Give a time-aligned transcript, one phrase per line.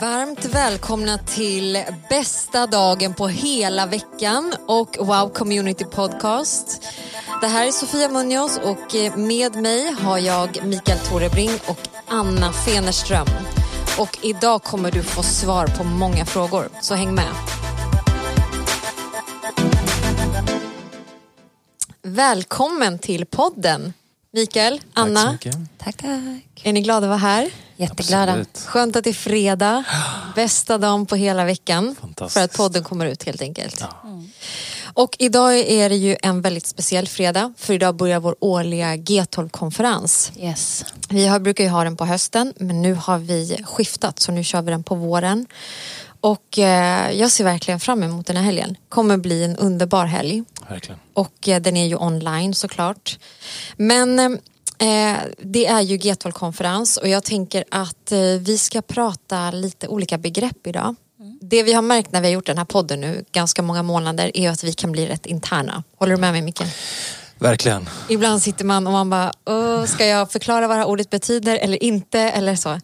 [0.00, 6.82] Varmt välkomna till bästa dagen på hela veckan och Wow Community Podcast.
[7.40, 12.52] Det här är Sofia Munoz och eh, med mig har jag Mikael Torebring och Anna
[12.52, 13.26] Fenerström.
[13.98, 17.51] Och idag kommer du få svar på många frågor, så häng med.
[22.12, 23.92] Välkommen till podden.
[24.32, 25.20] Mikael, Anna.
[25.20, 25.78] Tack så mycket.
[25.78, 26.60] Tack, tack.
[26.62, 27.50] Är ni glada att vara här?
[27.76, 28.32] Jätteglada.
[28.32, 28.58] Absolut.
[28.66, 29.84] Skönt att det är fredag.
[30.34, 31.96] Bästa dagen på hela veckan.
[32.00, 32.34] Fantastiskt.
[32.34, 33.84] För att podden kommer ut helt enkelt.
[34.94, 37.54] Och idag är det ju en väldigt speciell fredag.
[37.56, 40.32] För idag börjar vår årliga G12-konferens.
[40.36, 40.84] Yes.
[41.08, 44.44] Vi har, brukar ju ha den på hösten men nu har vi skiftat så nu
[44.44, 45.46] kör vi den på våren.
[46.22, 48.76] Och eh, jag ser verkligen fram emot den här helgen.
[48.88, 50.42] kommer bli en underbar helg.
[50.68, 50.98] Verkligen.
[51.14, 53.18] Och eh, den är ju online såklart.
[53.76, 59.88] Men eh, det är ju G12-konferens och jag tänker att eh, vi ska prata lite
[59.88, 60.94] olika begrepp idag.
[61.40, 64.30] Det vi har märkt när vi har gjort den här podden nu ganska många månader
[64.34, 65.82] är att vi kan bli rätt interna.
[65.96, 66.62] Håller du med mig Micke?
[67.38, 67.88] Verkligen.
[68.08, 71.56] Ibland sitter man och man bara, "Åh, ska jag förklara vad det här ordet betyder
[71.56, 72.80] eller inte eller så.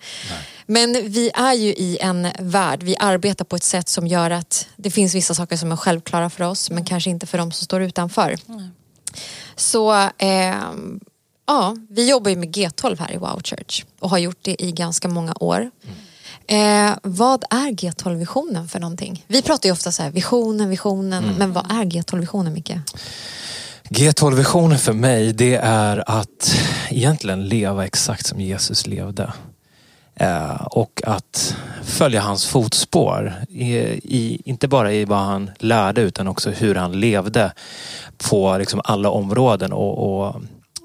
[0.71, 4.67] Men vi är ju i en värld, vi arbetar på ett sätt som gör att
[4.77, 7.65] det finns vissa saker som är självklara för oss men kanske inte för de som
[7.65, 8.37] står utanför.
[9.57, 11.01] Så ehm,
[11.47, 14.73] ja, vi jobbar ju med G12 här i Wow Church och har gjort det i
[14.73, 15.71] ganska många år.
[16.47, 19.25] Eh, vad är G12-visionen för någonting?
[19.27, 22.73] Vi pratar ju ofta så här, visionen, visionen, men vad är G12-visionen Micke?
[23.89, 26.57] G12-visionen för mig det är att
[26.91, 29.33] egentligen leva exakt som Jesus levde.
[30.21, 33.35] Eh, och att följa hans fotspår.
[33.49, 37.53] I, i, inte bara i vad han lärde utan också hur han levde
[38.31, 39.73] på liksom alla områden.
[39.73, 40.43] Och, och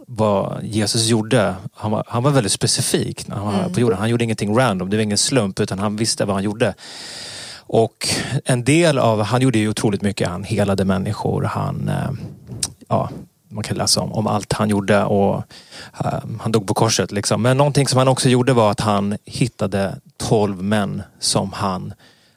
[0.08, 3.98] vad Jesus gjorde, han var, han var väldigt specifik när han var på jorden.
[3.98, 6.74] Han gjorde ingenting random, det var ingen slump utan han visste vad han gjorde.
[7.58, 8.08] Och
[8.46, 12.12] en del av, han gjorde ju otroligt mycket, han helade människor, han, eh,
[12.88, 13.10] ja,
[13.54, 15.36] man kan läsa om, om allt han gjorde och
[16.00, 17.42] eh, han dog på korset liksom.
[17.42, 21.94] Men någonting som han också gjorde var att han hittade tolv män som han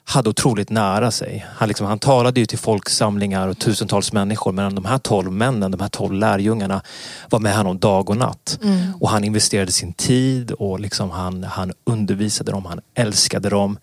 [0.09, 1.45] hade otroligt nära sig.
[1.55, 5.71] Han, liksom, han talade ju till folksamlingar och tusentals människor men de här tolv männen,
[5.71, 6.81] de här tolv lärjungarna
[7.29, 8.59] var med honom dag och natt.
[8.99, 13.77] Och han investerade sin tid och liksom han, han undervisade dem, han älskade dem.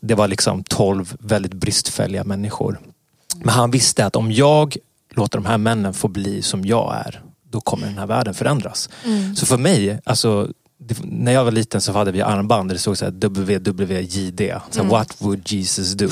[0.00, 2.80] Det var liksom tolv väldigt bristfälliga människor.
[3.36, 4.76] Men han visste att om jag
[5.10, 8.88] låter de här männen få bli som jag är, då kommer den här världen förändras.
[9.36, 10.48] Så för mig, alltså
[11.02, 14.40] när jag var liten så hade vi armband där det stod så här WWJD.
[14.70, 16.08] Så här, What would Jesus do?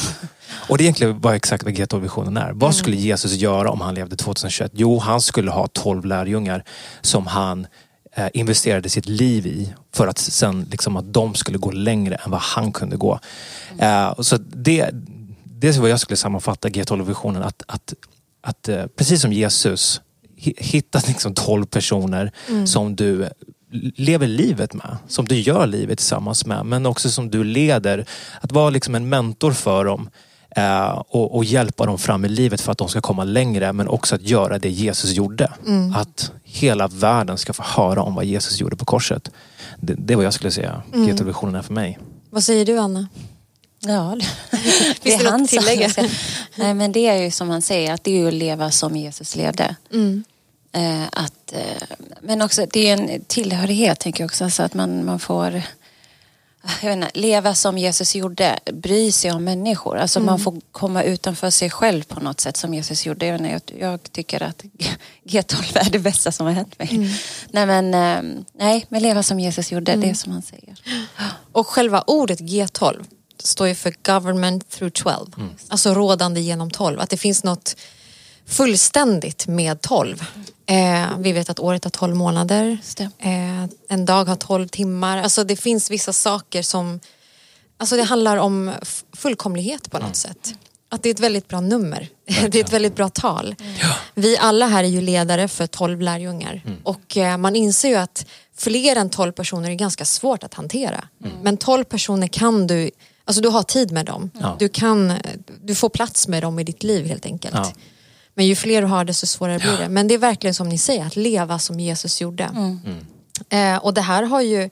[0.69, 2.53] Och det egentligen var exakt vad G12-visionen är.
[2.53, 4.73] Vad skulle Jesus göra om han levde 2021?
[4.75, 6.65] Jo, han skulle ha 12 lärjungar
[7.01, 7.67] som han
[8.17, 12.31] eh, investerade sitt liv i för att sen liksom att de skulle gå längre än
[12.31, 13.21] vad han kunde gå.
[13.79, 14.91] Eh, och så det,
[15.45, 17.43] det är vad jag skulle sammanfatta G12-visionen.
[17.43, 17.95] Att, att,
[18.41, 20.01] att eh, precis som Jesus
[20.37, 22.33] hi- hitta liksom 12 personer
[22.67, 23.29] som du
[23.97, 24.97] lever livet med.
[25.09, 26.67] Som du gör livet tillsammans med.
[26.67, 28.07] Men också som du leder.
[28.41, 30.11] Att vara liksom en mentor för dem.
[30.57, 33.73] Eh, och, och hjälpa dem fram i livet för att de ska komma längre.
[33.73, 35.53] Men också att göra det Jesus gjorde.
[35.97, 39.31] Att hela världen ska få höra om vad Jesus gjorde på korset.
[39.81, 41.99] Det, det är vad jag skulle säga G12-visionen är för mig.
[42.31, 43.09] Vad säger du Anna?
[43.81, 44.17] Ja,
[45.03, 45.49] det något han
[45.91, 46.09] som-
[46.55, 48.97] Nej, men det är ju som han säger, att det är ju att leva som
[48.97, 49.77] Jesus levde.
[49.93, 50.25] Mm.
[50.73, 54.45] Eh, att, eh, men också, det är en tillhörighet, tänker jag också.
[54.45, 55.63] Alltså att man, man får
[56.83, 59.99] jag inte, leva som Jesus gjorde, bry sig om människor.
[59.99, 60.27] Alltså Mm.
[60.27, 63.27] man får komma utanför sig själv på något sätt som Jesus gjorde.
[63.27, 64.63] Jag, inte, jag, jag tycker att
[65.25, 66.89] G12 är det bästa som har hänt mig.
[66.93, 67.09] Mm.
[67.51, 70.75] Nej, men, eh, nej, men leva som Jesus gjorde, det är som han säger.
[71.53, 73.05] Och själva ordet G12
[73.43, 75.27] står ju för government through 12.
[75.69, 77.01] Alltså rådande genom 12.
[77.01, 77.77] Att det finns något
[78.47, 80.25] fullständigt med 12.
[80.67, 82.79] Eh, vi vet att året har 12 månader.
[83.19, 85.19] Eh, en dag har 12 timmar.
[85.19, 87.01] Alltså det finns vissa saker som...
[87.77, 88.73] Alltså det handlar om
[89.13, 90.55] fullkomlighet på något sätt.
[90.91, 92.09] Att det är ett väldigt bra nummer.
[92.27, 93.55] Det är ett väldigt bra tal.
[94.15, 96.63] Vi alla här är ju ledare för 12 lärjungar.
[96.85, 98.27] Och eh, man inser ju att
[98.57, 101.05] fler än 12 personer är ganska svårt att hantera.
[101.43, 102.91] Men 12 personer kan du,
[103.29, 104.31] alltså du har tid med dem.
[104.41, 104.57] Ja.
[104.59, 105.13] Du, kan,
[105.63, 107.55] du får plats med dem i ditt liv helt enkelt.
[107.55, 107.73] Ja.
[108.35, 109.89] Men ju fler du har desto svårare blir det.
[109.89, 112.45] Men det är verkligen som ni säger, att leva som Jesus gjorde.
[113.49, 114.71] Eh, och det här har ju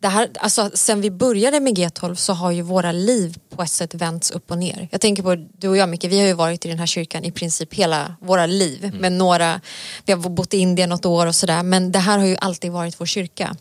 [0.00, 3.70] det här, alltså, sen vi började med G12 så har ju våra liv på ett
[3.70, 4.88] sätt vänts upp och ner.
[4.90, 7.24] Jag tänker på du och jag Micke, vi har ju varit i den här kyrkan
[7.24, 8.84] i princip hela våra liv.
[8.84, 8.96] Mm.
[8.96, 9.60] Men några,
[10.04, 11.62] vi har bott i Indien något år och sådär.
[11.62, 13.56] Men det här har ju alltid varit vår kyrka.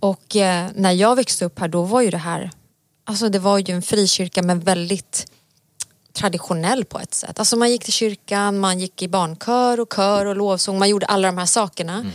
[0.00, 2.50] Och eh, när jag växte upp här då var ju det här,
[3.06, 5.26] alltså det var ju en frikyrka men väldigt
[6.12, 7.38] traditionell på ett sätt.
[7.38, 11.06] Alltså man gick till kyrkan, man gick i barnkör och kör och lovsång, man gjorde
[11.06, 11.94] alla de här sakerna.
[11.94, 12.12] Mm.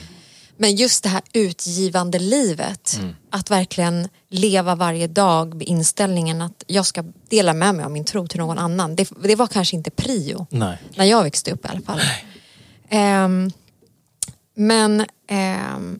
[0.57, 3.15] Men just det här utgivande livet, mm.
[3.29, 8.05] att verkligen leva varje dag med inställningen att jag ska dela med mig av min
[8.05, 8.95] tro till någon annan.
[8.95, 10.77] Det, det var kanske inte prio Nej.
[10.95, 12.01] när jag växte upp i alla fall.
[13.25, 13.51] Um,
[14.55, 15.05] men
[15.75, 15.99] um,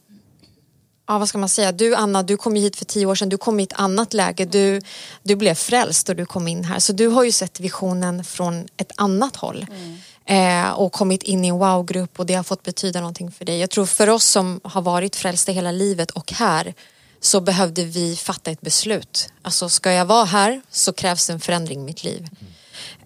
[1.12, 3.38] ja, vad ska man säga, du Anna, du kom hit för tio år sedan, du
[3.38, 4.82] kom i ett annat läge, du,
[5.24, 6.80] du blev frälst och du kom in här.
[6.80, 9.66] Så du har ju sett visionen från ett annat håll.
[9.70, 9.98] Mm.
[10.26, 13.60] Eh, och kommit in i en wow-grupp och det har fått betyda någonting för dig.
[13.60, 16.74] Jag tror för oss som har varit frälsta hela livet och här
[17.20, 19.30] så behövde vi fatta ett beslut.
[19.42, 22.30] Alltså ska jag vara här så krävs en förändring i mitt liv.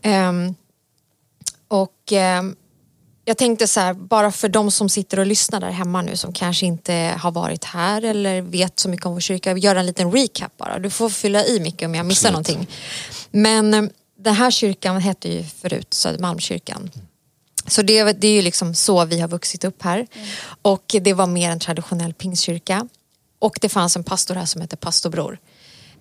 [0.01, 0.48] Mm.
[0.48, 0.54] Eh,
[1.68, 2.44] och eh,
[3.25, 6.33] jag tänkte så här, bara för de som sitter och lyssnar där hemma nu som
[6.33, 10.12] kanske inte har varit här eller vet så mycket om vår kyrka, göra en liten
[10.12, 10.80] recap bara.
[10.80, 12.48] Du får fylla i mycket om jag missar Absolut.
[12.48, 12.75] någonting.
[13.31, 16.92] Men eh, den här kyrkan hette ju förut Södermalmskyrkan.
[17.68, 19.98] Så det, det är ju liksom så vi har vuxit upp här.
[19.98, 20.27] Mm.
[20.62, 22.88] Och det var mer en traditionell pingstkyrka.
[23.39, 25.39] Och det fanns en pastor här som hette pastor Bror.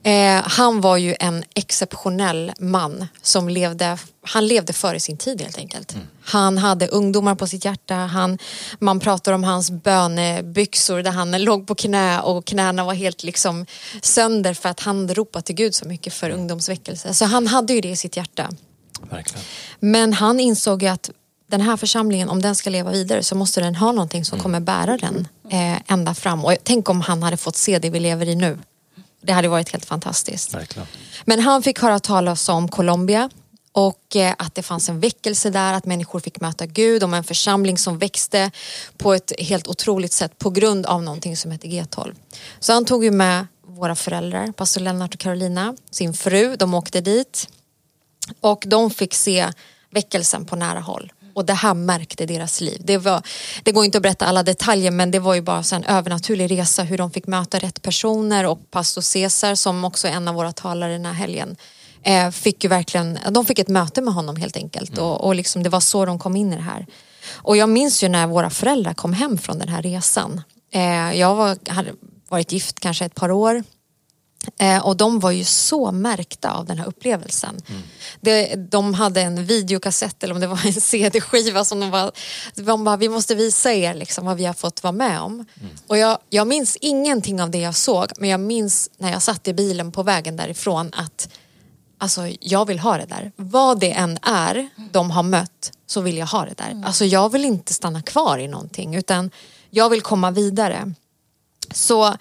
[0.05, 5.59] Eh, han var ju en exceptionell man som levde, han levde före sin tid helt
[5.59, 5.95] enkelt.
[5.95, 6.07] Mm.
[6.25, 8.39] Han hade ungdomar på sitt hjärta, han,
[8.79, 13.67] man pratar om hans bönebyxor där han låg på knä och knäna var helt liksom
[14.03, 16.41] sönder för att han ropat till Gud så mycket för mm.
[16.41, 17.15] ungdomsväckelse.
[17.15, 18.51] Så han hade ju det i sitt hjärta.
[19.11, 19.45] Verkligen.
[19.81, 21.11] Men han insåg ju att
[21.47, 24.43] den här församlingen, om den ska leva vidare så måste den ha någonting som mm.
[24.43, 26.45] kommer bära den eh, ända fram.
[26.45, 28.59] Och tänk om han hade fått se det vi lever i nu.
[29.25, 30.55] Det hade varit helt fantastiskt.
[30.55, 30.89] Verkligen.
[31.25, 33.31] Men han fick höra talas om Colombia
[33.73, 37.25] och eh, att det fanns en väckelse där, att människor fick möta Gud, om en
[37.25, 38.51] församling som växte
[38.97, 42.15] på ett helt otroligt sätt på grund av någonting som heter G12.
[42.61, 47.01] Så han tog ju med våra föräldrar, pastor Lennart och Carolina, sin fru, de åkte
[47.01, 47.49] dit
[48.41, 49.53] och de fick se
[49.91, 52.81] väckelsen på nära håll och det här märkte deras liv.
[52.85, 53.23] Det, var,
[53.63, 56.83] det går inte att berätta alla detaljer men det var ju bara en övernaturlig resa
[56.83, 60.53] hur de fick möta rätt personer och pastor Cesar som också är en av våra
[60.53, 61.57] talare den här helgen
[62.03, 65.05] eh, fick ju verkligen, de fick ett möte med honom helt enkelt mm.
[65.05, 66.87] och, och liksom, det var så de kom in i det här.
[67.33, 70.43] Och jag minns ju när våra föräldrar kom hem från den här resan.
[70.73, 71.91] Eh, jag var, hade
[72.29, 73.63] varit gift kanske ett par år
[74.59, 77.63] Eh, och de var ju så märkta av den här upplevelsen.
[77.69, 77.83] Mm.
[78.21, 82.13] Det, de hade en videokassett eller om det var en CD-skiva som de var,
[82.55, 85.33] de bara, vi måste visa er liksom vad vi har fått vara med om.
[85.33, 85.73] Mm.
[85.87, 89.49] Och jag, jag minns ingenting av det jag såg men jag minns när jag satt
[89.49, 91.29] i bilen på vägen därifrån att
[91.99, 93.33] alltså, jag vill ha det där.
[93.37, 96.71] Vad det än är de har mött så vill jag ha det där.
[96.71, 96.85] Mm.
[96.85, 99.31] Alltså, jag vill inte stanna kvar i någonting utan
[99.71, 100.93] jag vill komma vidare.
[101.75, 102.17] Så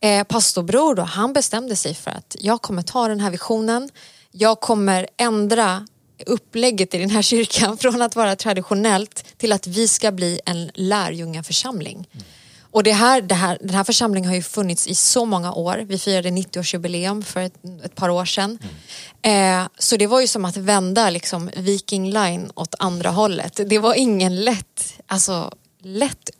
[0.00, 3.90] eh, pastorbror då, han bestämde sig för att jag kommer ta den här visionen.
[4.30, 5.86] Jag kommer ändra
[6.26, 10.70] upplägget i den här kyrkan från att vara traditionellt till att vi ska bli en
[10.74, 12.08] lärjungaförsamling.
[12.12, 12.24] Mm.
[12.72, 15.76] Och det här, det här, den här församlingen har ju funnits i så många år.
[15.86, 17.54] Vi firade 90-årsjubileum för ett,
[17.84, 18.58] ett, par år sedan.
[19.22, 19.62] Mm.
[19.62, 23.60] Eh, så det var ju som att vända liksom, Viking Line åt andra hållet.
[23.66, 25.52] Det var ingen lätt, alltså,
[25.82, 26.30] lätt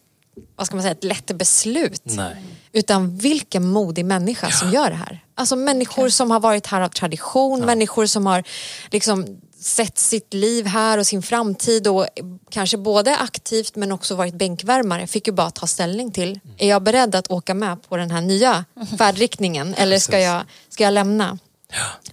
[0.57, 2.03] vad ska man säga, ett lätt beslut.
[2.05, 2.37] Nej.
[2.73, 4.53] Utan vilken modig människa ja.
[4.53, 5.25] som gör det här.
[5.35, 6.11] Alltså människor ja.
[6.11, 7.67] som har varit här av tradition, ja.
[7.67, 8.45] människor som har
[8.91, 12.07] liksom sett sitt liv här och sin framtid och
[12.51, 16.29] kanske både aktivt men också varit bänkvärmare fick ju bara ta ställning till.
[16.29, 16.57] Mm.
[16.59, 18.65] Är jag beredd att åka med på den här nya
[18.99, 21.39] färdriktningen eller ska jag, ska jag lämna?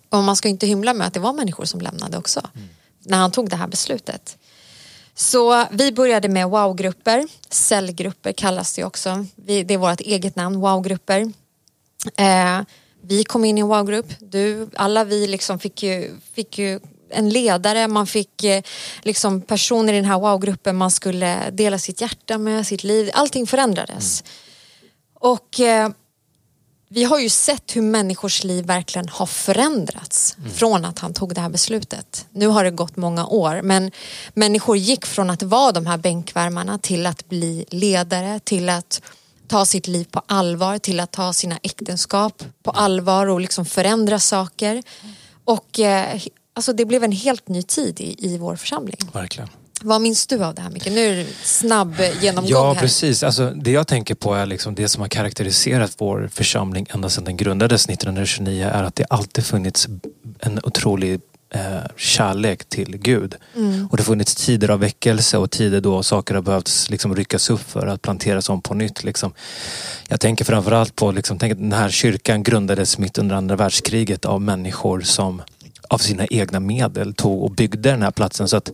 [0.10, 2.42] Och man ska inte hymla med att det var människor som lämnade också.
[2.56, 2.68] Mm.
[3.00, 4.38] När han tog det här beslutet.
[5.20, 9.26] Så vi började med wow-grupper, cellgrupper kallas det också.
[9.36, 11.32] Vi, det är vårt eget namn, wow-grupper.
[12.18, 12.62] Eh,
[13.02, 17.30] vi kom in i en wow-grupp, du, alla vi liksom fick ju, fick ju en
[17.30, 18.62] ledare, man fick eh,
[19.02, 23.10] liksom personer i den här wow-gruppen man skulle dela sitt hjärta med, sitt liv.
[23.14, 24.22] Allting förändrades.
[24.22, 24.92] Mm.
[25.14, 25.90] Och eh,
[26.90, 30.52] vi har ju sett hur människors liv verkligen har förändrats mm.
[30.52, 32.26] från att han tog det här beslutet.
[32.32, 33.92] Nu har det gått många år men
[34.34, 39.02] människor gick från att vara de här bänkvärmarna till att bli ledare, till att
[39.48, 44.20] ta sitt liv på allvar, till att ta sina äktenskap på allvar och liksom förändra
[44.20, 44.84] saker.
[45.44, 46.22] Och eh,
[46.54, 48.98] alltså det blev en helt ny tid i, i vår församling.
[49.14, 49.50] Verkligen.
[49.82, 50.86] Vad minns du av det här Micke?
[50.86, 52.82] Nu är det snabb genomgång Ja, här.
[52.82, 53.24] precis.
[53.24, 57.24] Alltså, det jag tänker på är liksom det som har karaktäriserat vår församling ända sedan
[57.24, 59.88] den grundades 1929 är att det alltid funnits
[60.40, 61.22] en otrolig
[61.54, 61.62] eh,
[61.98, 63.36] kärlek till Gud.
[63.56, 63.88] Mm.
[63.92, 67.50] Och det har funnits tider av väckelse och tider då saker har behövt liksom ryckas
[67.50, 69.04] upp för att planteras om på nytt.
[69.04, 69.34] Liksom.
[70.08, 74.42] Jag tänker framförallt på, liksom, tänk den här kyrkan grundades mitt under andra världskriget av
[74.42, 75.42] människor som
[75.88, 78.48] av sina egna medel tog och byggde den här platsen.
[78.48, 78.72] Så att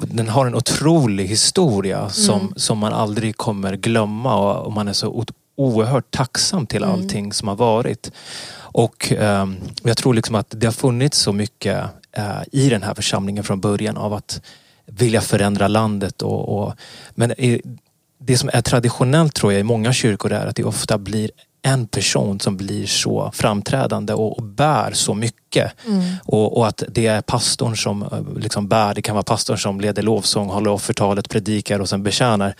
[0.00, 4.92] den har en otrolig historia som, som man aldrig kommer glömma och, och man är
[4.92, 5.24] så
[5.56, 8.10] oerhört tacksam till allting som har varit.
[8.58, 12.94] Och ehm, jag tror liksom att det har funnits så mycket eh, i den här
[12.94, 14.40] församlingen från början av att
[14.86, 16.22] vilja förändra landet.
[16.22, 16.74] Och, och,
[17.14, 17.62] men i,
[18.18, 21.30] det som är traditionellt tror jag i många kyrkor är att det ofta blir
[21.62, 25.72] en person som blir så framträdande och, och bär så mycket.
[26.24, 29.80] Och, och att det är pastorn som eh, liksom bär, det kan vara pastorn som
[29.80, 32.54] leder lovsång, håller offertalet, predikar och sen betjänar.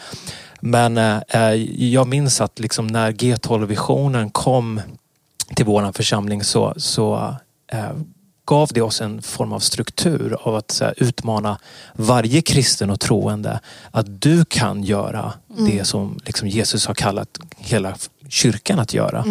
[0.60, 1.54] Men eh, eh,
[1.92, 4.80] jag minns att liksom när G12-visionen kom
[5.54, 7.36] till våran församling så, så
[7.72, 7.90] eh,
[8.46, 11.58] gav det oss en form av struktur av att här, utmana
[11.92, 13.60] varje kristen och troende
[13.90, 17.94] att du kan göra det som liksom, Jesus har kallat hela
[18.28, 19.25] kyrkan att göra.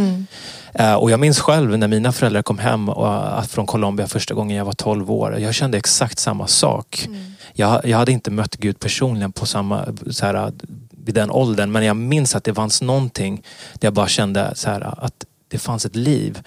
[0.74, 4.58] Eh, och jag minns själv när mina föräldrar kom hem eh, från Colombia första gången
[4.58, 5.40] jag var 12 år.
[5.40, 7.08] Jag kände exakt samma sak.
[7.54, 10.52] Jag, jag hade inte mött Gud personligen på samma, så här,
[10.90, 13.36] vid den åldern men jag minns att det fanns någonting
[13.74, 16.42] där jag bara kände så här, att det fanns ett liv.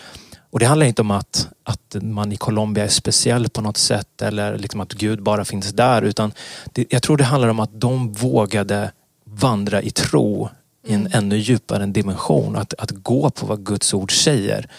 [0.51, 4.23] Och det handlar inte om att, att man i Colombia är speciell på något sätt
[4.23, 6.33] eller liksom att Gud bara finns där utan
[6.73, 8.93] det, jag tror det handlar om att de vågade
[9.25, 10.49] vandra i tro
[10.87, 12.57] i en ännu djupare dimension.
[12.57, 14.71] Att, att gå på vad Guds ord säger.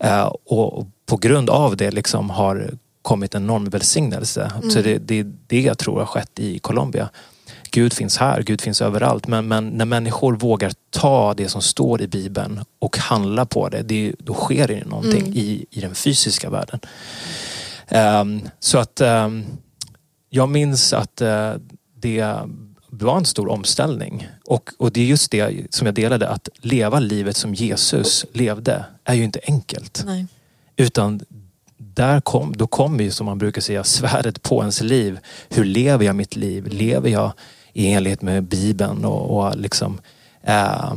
[0.00, 2.70] Eh, och, på grund av det liksom har
[3.02, 4.52] kommit en enorm välsignelse.
[4.70, 7.08] Så det, det är det jag tror har skett i Colombia.
[7.70, 9.26] Gud finns här, Gud finns överallt.
[9.26, 13.82] Men, men när människor vågar ta det som står i Bibeln och handla på det,
[13.82, 16.80] det då sker det någonting i, i den fysiska världen.
[17.88, 19.44] Ehm, så att ehm,
[20.30, 21.52] jag minns att eh,
[21.94, 22.36] det
[23.00, 24.28] var en stor omställning.
[24.44, 28.84] Och, och det är just det som jag delade, att leva livet som Jesus levde
[29.04, 30.02] är ju inte enkelt.
[30.06, 30.26] Nej.
[30.76, 31.20] Utan
[31.76, 35.18] där kom, då kommer ju som man brukar säga svärdet på ens liv.
[35.48, 36.66] Hur lever jag mitt liv?
[36.66, 37.32] Lever jag
[37.72, 40.00] i enlighet med Bibeln och, och liksom
[40.42, 40.92] eh,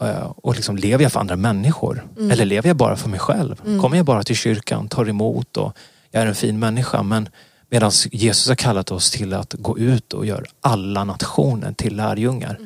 [0.00, 2.06] eh, och liksom, lever jag för andra människor?
[2.30, 3.80] Eller lever jag bara för mig själv?
[3.80, 5.76] Kommer jag bara till kyrkan, tar emot och
[6.10, 7.02] jag är en fin människa.
[7.02, 7.28] Men
[7.70, 12.58] medan Jesus har kallat oss till att gå ut och göra alla nationer till lärjungar.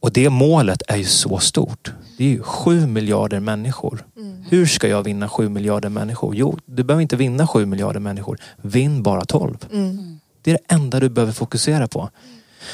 [0.00, 1.92] Och det målet är ju så stort.
[2.18, 4.04] Det är ju sju miljarder människor.
[4.48, 6.36] Hur ska jag vinna sju miljarder människor?
[6.36, 8.38] Jo, du behöver inte vinna sju miljarder människor.
[8.62, 9.66] Vinn bara tolv.
[10.42, 12.10] Det är det enda du behöver fokusera på.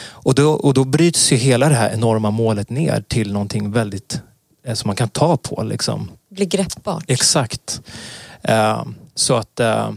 [0.02, 4.22] Och då, och då bryts ju hela det här enorma målet ner till någonting väldigt
[4.66, 5.62] eh, som man kan ta på.
[5.62, 6.10] Liksom.
[6.30, 7.04] Blir greppbart.
[7.08, 7.82] Exakt.
[8.42, 9.90] Eh, så att, eh,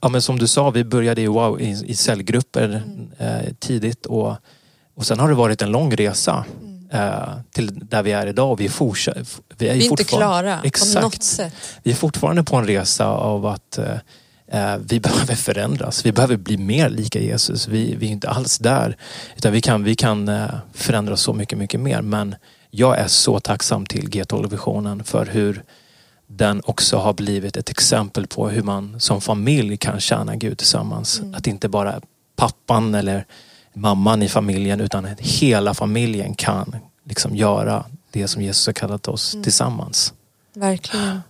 [0.00, 2.82] ja, men som du sa, vi började i, wow, i, i cellgrupper
[3.18, 4.36] eh, tidigt och,
[4.94, 6.44] och sen har det varit en lång resa
[6.92, 8.52] eh, till där vi är idag.
[8.52, 9.26] Och vi, fortsätter,
[9.58, 10.94] vi är, Vi är inte klara Exakt.
[10.94, 11.52] på något sätt.
[11.82, 13.94] Vi är fortfarande på en resa av att eh,
[14.52, 16.06] eh, vi behöver förändras.
[16.06, 17.68] Vi behöver bli mer lika Jesus.
[17.68, 18.96] Vi, vi är inte alls där.
[19.36, 22.02] Utan vi kan, vi kan eh, förändras så mycket, mycket mer.
[22.02, 22.34] Men
[22.70, 25.62] jag är så tacksam till G12-visionen för hur
[26.32, 31.22] den också har blivit ett exempel på hur man som familj kan tjäna Gud tillsammans.
[31.34, 32.00] Att inte bara
[32.36, 33.26] pappan eller
[33.74, 39.36] mamman i familjen utan hela familjen kan liksom göra det som Jesus har kallat oss
[39.42, 40.12] tillsammans.
[40.54, 41.20] Verkligen.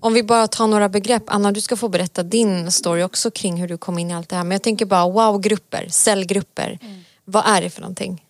[0.00, 1.22] Om vi bara tar några begrepp.
[1.26, 4.28] Anna, du ska få berätta din story också kring hur du kom in i allt
[4.28, 4.44] det här.
[4.44, 6.78] Men jag tänker bara wow-grupper, cellgrupper.
[7.24, 8.24] Vad är det för någonting?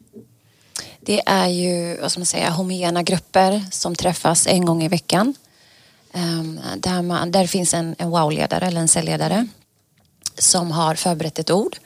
[1.00, 5.34] Det är ju vad ska man säga, homogena grupper som träffas en gång i veckan.
[6.14, 9.46] Ehm, där, man, där finns en, en wow-ledare eller en cellledare
[10.38, 11.76] som har förberett ett ord.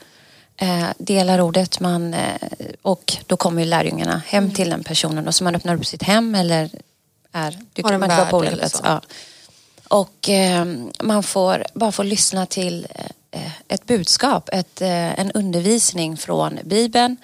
[0.57, 2.35] Eh, delar ordet man, eh,
[2.81, 5.27] och då kommer ju lärjungarna hem till den personen.
[5.27, 6.69] Och så man öppnar upp sitt hem eller
[7.31, 8.81] är, du Har en man värld på olika plats.
[8.83, 9.01] Ja.
[9.87, 10.65] Och eh,
[10.99, 12.87] man får bara få lyssna till
[13.31, 17.17] eh, ett budskap, ett, en undervisning från Bibeln.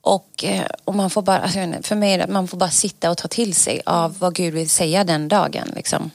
[0.00, 0.44] Och,
[0.84, 3.54] och man får bara, alltså, för mig det man får bara sitta och ta till
[3.54, 5.72] sig av vad Gud vill säga den dagen.
[5.76, 6.10] Liksom.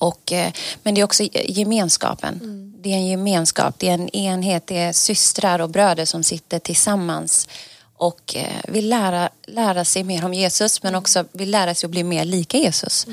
[0.00, 0.52] Och, eh,
[0.82, 2.40] men det är också gemenskapen.
[2.82, 6.58] Det är en gemenskap, det är en enhet, det är systrar och bröder som sitter
[6.58, 7.48] tillsammans
[7.96, 11.90] och eh, vill lära, lära sig mer om Jesus men också vill lära sig att
[11.90, 13.06] bli mer lika Jesus.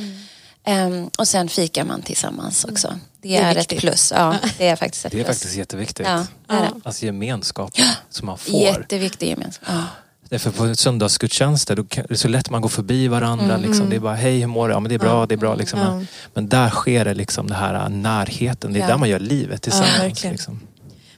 [0.64, 3.00] Ehm, och sen fikar man tillsammans också.
[3.22, 4.14] Det Det, är är, ett plus.
[4.16, 5.38] Ja, det är faktiskt ett Det är plus.
[5.38, 6.08] faktiskt jätteviktigt.
[6.08, 6.82] Ja, det är det.
[6.84, 7.72] Alltså gemenskap
[8.10, 8.60] som man får.
[8.62, 9.70] Jätteviktig gemenskap.
[9.72, 9.84] Ja.
[10.30, 13.56] Därför på söndagsgudstjänster, då kan, det är så lätt man går förbi varandra.
[13.56, 13.62] Mm.
[13.62, 13.90] Liksom.
[13.90, 14.74] Det är bara, hej hur mår du?
[14.74, 15.56] Ja men det är bra, det är bra.
[15.56, 15.80] Liksom.
[15.80, 16.02] Ja.
[16.34, 18.74] Men, där sker det liksom, det här äh, närheten.
[18.74, 18.88] Det är Ja.
[18.88, 20.00] där man gör livet tillsammans.
[20.00, 20.34] verkligen.
[20.34, 20.60] liksom.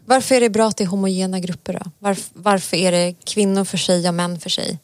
[0.05, 1.91] Varför är det bra att det är homogena grupper då?
[1.99, 4.79] Varf, varför är det kvinnor för sig och män för sig?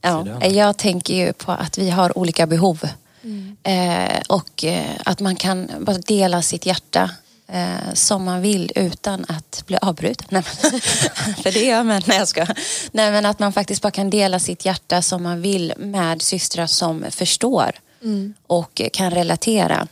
[0.00, 2.88] Ja, jag tänker ju på att vi har olika behov.
[3.62, 7.10] Eh, och eh, att man kan bara dela sitt hjärta
[7.48, 10.26] eh, som man vill utan att bli avbruten.
[10.30, 10.80] Nej, men,
[11.42, 12.02] för det gör man.
[12.06, 12.46] Nej, jag ska.
[12.92, 16.66] Nej, men att man faktiskt bara kan dela sitt hjärta som man vill med systrar
[16.66, 17.70] som förstår
[18.46, 19.88] och kan relatera.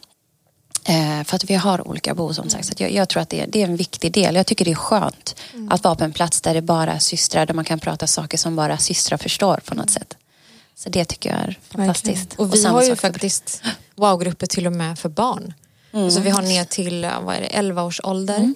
[0.86, 2.66] Eh, för att vi har olika behov som sagt.
[2.66, 4.34] Så jag, jag tror att det, är- det är en viktig del.
[4.34, 5.36] Jag tycker det är skönt
[5.70, 8.38] att vara på en plats där det bara är systrar, där man kan prata saker
[8.38, 10.16] som bara systrar förstår på något sätt.
[10.76, 12.08] Så det tycker jag är fantastiskt.
[12.16, 12.46] Verkligen.
[12.46, 13.62] Och vi samma har ju faktiskt
[13.96, 15.54] wow-grupper till och med för barn.
[16.10, 18.54] Så vi har ner till vad är det, 11 års ålder.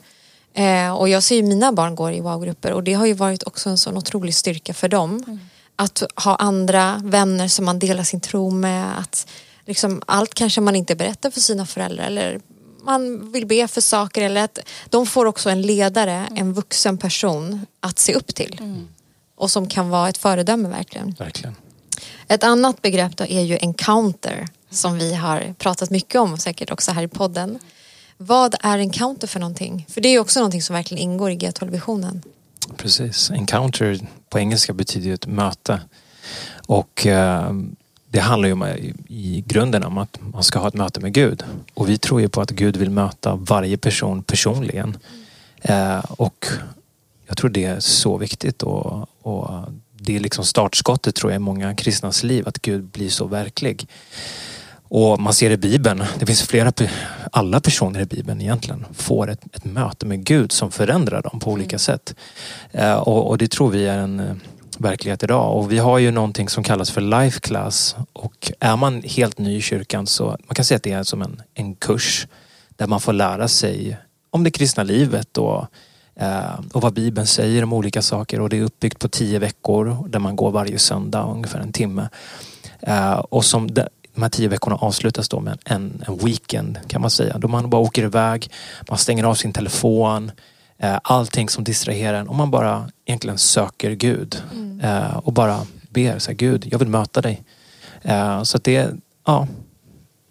[0.54, 3.42] Eh, och jag ser ju mina barn går i wow-grupper och det har ju varit
[3.42, 5.40] också en sån otrolig styrka för dem.
[5.76, 8.98] Att ha andra vänner som man delar sin tro med.
[8.98, 9.28] Att
[9.66, 12.40] liksom, allt kanske man inte berättar för sina föräldrar eller
[12.82, 14.22] man vill be för saker.
[14.22, 18.84] Eller att de får också en ledare, en vuxen person att se upp till.
[19.36, 21.14] Och som kan vara ett föredöme verkligen.
[21.18, 21.54] Verkligen.
[22.28, 26.92] Ett annat begrepp då är ju encounter som vi har pratat mycket om säkert också
[26.92, 27.58] här i podden.
[28.16, 29.86] Vad är encounter för någonting?
[29.88, 32.22] För det är ju också någonting som verkligen ingår i G12-visionen.
[32.76, 33.30] Precis.
[33.30, 35.80] Encounter på engelska betyder ju ett möte.
[36.66, 37.52] Och eh,
[38.08, 41.12] det handlar ju om, i, i grunden om att man ska ha ett möte med
[41.12, 41.44] Gud.
[41.74, 44.98] Och vi tror ju på att Gud vill möta varje person personligen.
[45.62, 46.46] Eh, och
[47.26, 51.38] jag tror det är så viktigt och, och det är liksom startskottet tror jag i
[51.38, 53.88] många kristnas liv att Gud blir så verklig.
[54.90, 56.72] Och man ser i Bibeln, det finns flera,
[57.32, 61.50] alla personer i Bibeln egentligen får ett, ett möte med Gud som förändrar dem på
[61.50, 62.14] olika sätt.
[62.72, 64.34] Eh, och, och det tror vi är en eh,
[64.78, 65.56] verklighet idag.
[65.56, 67.96] Och vi har ju någonting som kallas för life class.
[68.12, 71.22] Och är man helt ny i kyrkan så man kan säga att det är som
[71.22, 72.26] en, en kurs
[72.76, 73.98] där man får lära sig
[74.30, 75.66] om det kristna livet och,
[76.16, 78.40] eh, och vad Bibeln säger om olika saker.
[78.40, 82.08] Och det är uppbyggt på tio veckor där man går varje söndag ungefär en timme.
[82.80, 83.82] Eh, och som de,
[84.18, 87.38] de här tio veckorna avslutas då med en, en weekend kan man säga.
[87.38, 88.50] Då man bara åker iväg,
[88.88, 90.32] man stänger av sin telefon,
[90.78, 94.42] eh, allting som distraherar en och man bara egentligen söker Gud.
[94.82, 97.42] Eh, och bara ber, så här, Gud jag vill möta dig.
[98.02, 98.90] Eh, så det,
[99.26, 99.48] ja,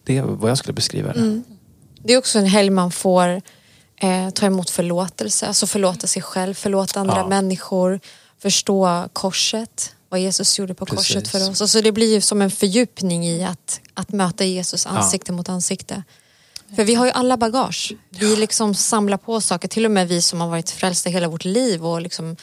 [0.04, 1.42] det är vad jag skulle beskriva det.
[2.04, 3.42] Det är också en helg man får
[4.02, 7.28] eh, ta emot förlåtelse, alltså förlåta sig själv, förlåta andra Ja.
[7.28, 8.00] människor,
[8.42, 11.32] förstå korset, vad Jesus gjorde på korset Precis.
[11.32, 11.62] för oss.
[11.62, 16.04] Alltså det blir ju som en fördjupning i att, att möta Jesus ansikte mot ansikte.
[16.76, 17.94] För vi har ju alla bagage.
[18.10, 21.46] Vi liksom samlar på saker, till och med vi som har varit frälsta hela vårt
[21.46, 22.36] liv och liksom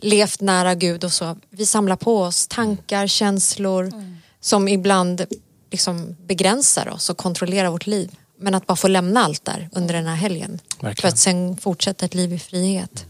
[0.00, 1.36] levt nära Gud och så.
[1.50, 3.92] Vi samlar på oss tankar, känslor
[4.40, 5.26] som ibland
[5.70, 8.16] liksom begränsar oss och kontrollerar vårt liv.
[8.38, 10.60] Men att bara få lämna allt där under den här helgen.
[10.80, 11.12] För Verkligen.
[11.12, 13.06] att sen fortsätta ett liv i frihet.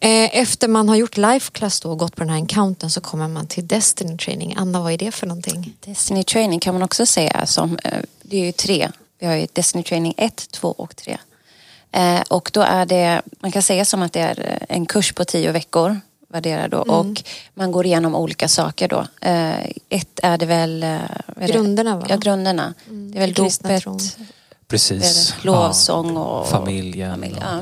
[0.00, 3.00] Eh, Efter man har gjort life class då och gått på den här encounten så
[3.00, 4.54] kommer man till Destiny training.
[4.56, 5.76] Anna, vad är det för någonting?
[5.80, 8.88] Destiny Training kan man också säga som, eh, det är ju tre.
[9.18, 11.18] Vi har ju Destiny Training 1, 2 och 3.
[11.92, 15.24] Eh, och då är det, man kan säga som att det är en kurs på
[15.24, 17.22] tio veckor värderar då och
[17.54, 19.06] man går igenom olika saker då.
[19.88, 20.82] Ett är det väl...
[20.82, 21.46] är det?
[21.52, 22.06] Grunderna, va?
[22.08, 22.74] Ja, grunderna.
[22.88, 23.84] det är väl dopet,
[24.68, 25.30] Precis.
[25.30, 26.48] är det, lovsång och...
[26.48, 27.10] Familjen.
[27.14, 27.60] familj, och- ja.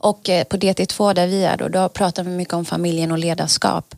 [0.00, 3.18] Och eh, på DT2 där vi är då, då pratar vi mycket om familjen och
[3.18, 3.94] ledarskap.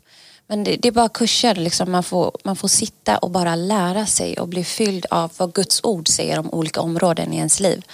[0.47, 4.05] Men det, det är bara kurser, liksom man, får, man får sitta och bara lära
[4.05, 7.85] sig och bli fylld av vad Guds ord säger om olika områden i ens liv.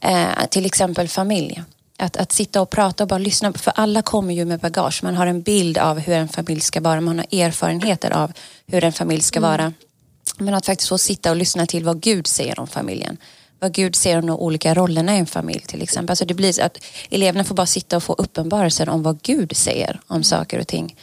[0.00, 1.62] Eh, till exempel familj.
[1.98, 5.00] Att, att sitta och prata och bara lyssna, för alla kommer ju med bagage.
[5.02, 8.32] Man har en bild av hur en familj ska vara, man har erfarenheter av
[8.66, 9.72] hur en familj ska vara.
[10.38, 13.16] Men att faktiskt få sitta och lyssna till vad Gud säger om familjen.
[13.64, 16.10] Vad Gud säger om de olika rollerna i en familj till exempel.
[16.12, 16.78] Alltså det blir så att
[17.10, 20.96] eleverna får bara sitta och få uppenbarelser om vad Gud säger om saker och ting.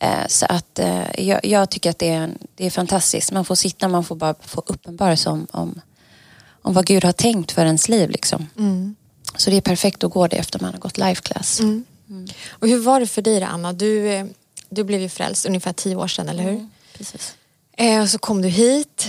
[0.00, 3.32] Eh, Så att eh, jag, jag tycker att det är, det är fantastiskt.
[3.32, 5.80] Man får sitta, man får bara få uppenbarelse om, om,
[6.62, 8.10] om vad Gud har tänkt för ens liv.
[8.10, 8.46] Liksom.
[9.36, 11.60] Så det är perfekt att gå det efter man har gått life class.
[12.48, 13.72] Och hur var det för dig då, Anna?
[13.72, 14.26] Du, eh,
[14.70, 16.68] du blev ju frälst ungefär tio år sedan, eller hur?
[16.98, 17.34] Precis.
[17.76, 19.08] Eh, och så kom du hit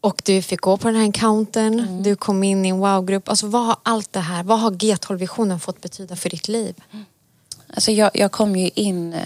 [0.00, 2.02] och du fick gå på den här encountern.
[2.02, 3.28] Du kom in i en wow-grupp.
[3.28, 6.74] Alltså, vad har allt det här, vad har G12-visionen fått betyda för ditt liv?
[7.74, 9.20] Alltså jag, jag kom ju in eh,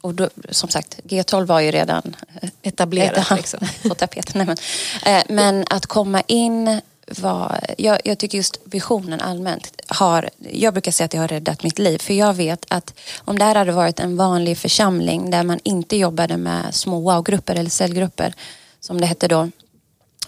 [0.00, 2.16] och då, som sagt G12 var ju redan
[2.62, 3.60] Etablerat Ja, liksom.
[3.88, 4.46] på tapeten.
[4.46, 6.80] Nej, men, eh, men att komma in
[7.18, 11.62] var, jag, jag tycker just visionen allmänt har, jag brukar säga att det har räddat
[11.62, 11.98] mitt liv.
[11.98, 15.96] För jag vet att om det här hade varit en vanlig församling där man inte
[15.96, 18.34] jobbade med små wow-grupper eller cellgrupper,
[18.80, 19.50] som det hette då,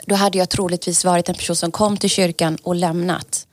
[0.06, 3.46] då hade jag troligtvis varit en person som kom till kyrkan och lämnat.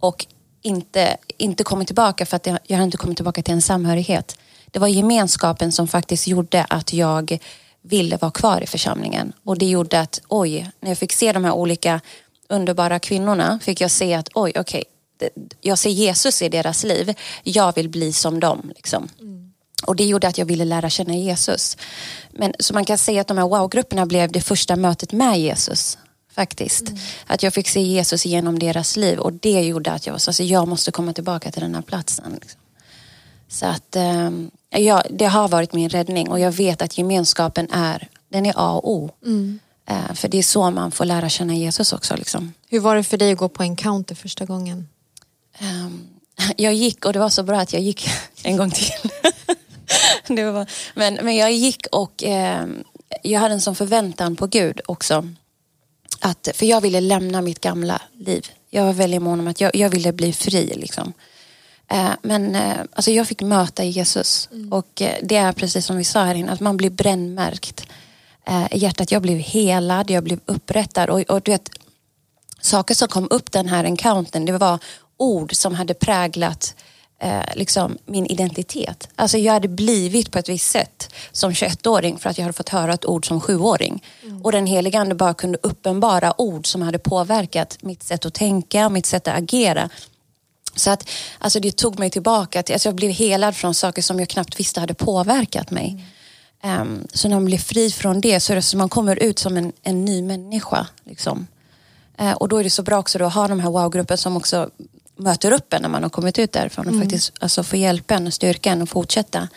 [0.00, 0.26] Och
[0.62, 4.38] inte, inte kommit tillbaka för att jag, jag hade inte kommit tillbaka till en samhörighet.
[4.70, 7.38] Det var gemenskapen som faktiskt gjorde att jag
[7.82, 9.32] ville vara kvar i församlingen.
[9.44, 12.00] Och det gjorde att, oj, när jag fick se de här olika
[12.48, 17.14] underbara kvinnorna fick jag se att, oj, okej, okay, jag ser Jesus i deras liv.
[17.42, 18.72] Jag vill bli som dem.
[18.76, 19.08] Liksom.
[19.20, 19.41] Mm.
[19.86, 21.76] Och det gjorde att jag ville lära känna Jesus.
[22.30, 25.98] Men, så man kan säga att de här wow-grupperna blev det första mötet med Jesus.
[26.34, 26.88] Faktiskt.
[26.88, 27.00] Mm.
[27.26, 30.30] Att jag fick se Jesus genom deras liv och det gjorde att jag var så
[30.30, 32.38] alltså, jag måste komma tillbaka till den här platsen.
[32.40, 32.60] Liksom.
[33.48, 38.08] Så att um, ja, det har varit min räddning och jag vet att gemenskapen är,
[38.28, 39.10] den är A och O.
[39.24, 39.58] Mm.
[39.90, 42.16] Uh, för det är så man får lära känna Jesus också.
[42.16, 42.52] Liksom.
[42.68, 44.88] Hur var det för dig att gå på encounter första gången?
[45.60, 46.08] Um,
[46.56, 48.08] jag gick och det var så bra att jag gick
[48.42, 48.92] en gång till.
[50.26, 52.84] det var, men, men jag gick och um,
[53.22, 55.28] jag hade en sån förväntan på Gud också.
[56.20, 58.46] Att, för jag ville lämna mitt gamla liv.
[58.70, 60.74] Jag var väldigt mån om att jag, jag ville bli fri.
[60.76, 61.12] Liksom.
[61.92, 64.72] Eh, men eh, alltså jag fick möta Jesus mm.
[64.72, 67.86] och eh, det är precis som vi sa här inne, att man blir brännmärkt
[68.70, 69.12] i hjärtat.
[69.12, 71.70] Jag blev helad, jag blev upprättad och, och du vet,
[72.60, 74.78] saker som kom upp den här encountern, det var
[75.16, 76.74] ord som hade präglat
[77.22, 79.08] eh, liksom min identitet.
[79.16, 82.68] Alltså jag hade blivit på ett visst sätt som 21-åring för att jag hade fått
[82.68, 84.04] höra ett ord som sjuåring.
[84.22, 84.42] Mm.
[84.42, 88.88] Och den helige ande bara kunde uppenbara ord som hade påverkat mitt sätt att tänka,
[88.88, 89.88] mitt sätt att agera.
[90.74, 91.08] Så att
[91.38, 94.60] alltså det tog mig tillbaka till, alltså jag blev helad från saker som jag knappt
[94.60, 96.04] visste hade påverkat mig.
[96.62, 96.80] Mm.
[96.80, 99.38] Um, så när man blir fri från det så är det som man kommer ut
[99.38, 100.86] som en, en ny människa.
[101.04, 101.46] Liksom.
[102.20, 104.70] Uh, och då är det så bra också att ha de här wow-grupper som också
[105.22, 107.02] möter upp en när man har kommit ut därifrån och mm.
[107.02, 109.48] faktiskt alltså, få hjälpen och styrkan att fortsätta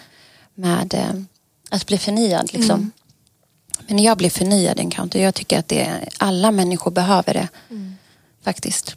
[0.56, 1.22] med uh,
[1.70, 2.54] att bli förnyad.
[2.54, 2.80] Liksom.
[2.80, 2.92] Mm.
[3.88, 5.20] Men jag blir förnyad encounter.
[5.20, 7.48] Jag tycker att det, alla människor behöver det.
[7.70, 7.96] Mm.
[8.44, 8.96] Faktiskt.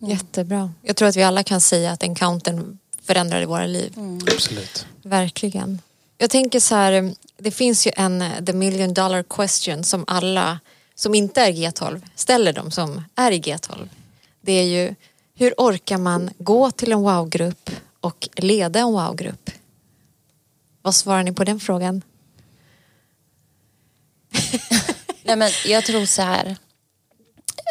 [0.00, 0.10] Mm.
[0.10, 0.72] Jättebra.
[0.82, 3.92] Jag tror att vi alla kan säga att encountern förändrade våra liv.
[3.96, 4.20] Mm.
[4.34, 4.86] Absolut.
[5.02, 5.82] Verkligen.
[6.18, 10.58] Jag tänker så här, det finns ju en the million dollar question som alla
[10.94, 13.88] som inte är G12 ställer dem som är i G12.
[14.40, 14.94] Det är ju
[15.38, 17.70] hur orkar man gå till en wow-grupp
[18.00, 19.50] och leda en wow-grupp?
[20.82, 22.02] Vad svarar ni på den frågan?
[25.22, 26.56] Nej, men jag tror så här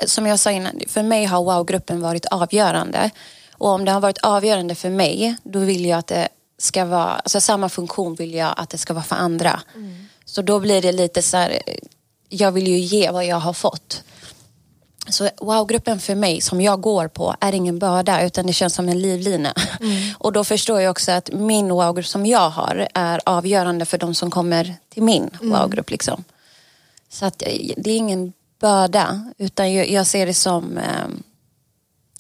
[0.06, 3.12] som jag sa innan, för mig har wow-gruppen varit avgörande.
[3.51, 6.27] Och om det har varit avgörande för mig, då vill jag att det
[6.58, 9.62] ska vara, alltså samma funktion vill jag att det ska vara för andra.
[9.75, 10.08] Mm.
[10.25, 11.62] Så då blir det lite så här,
[12.30, 14.03] jag vill ju ge vad jag har fått.
[15.10, 18.89] Så wow-gruppen för mig, som jag går på, är ingen börda utan det känns som
[18.89, 19.54] en livlina.
[19.82, 20.13] Mm.
[20.20, 24.15] Och då förstår jag också att min wow-grupp som jag har är avgörande för de
[24.15, 25.50] som kommer till min mm.
[25.50, 25.89] wow-grupp.
[25.89, 26.24] Liksom.
[27.10, 27.39] Så att
[27.78, 31.08] det är ingen börda utan jag, jag ser det som eh,